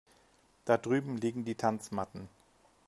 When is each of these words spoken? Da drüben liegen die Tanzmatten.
Da 0.65 0.79
drüben 0.79 1.17
liegen 1.17 1.45
die 1.45 1.53
Tanzmatten. 1.53 2.27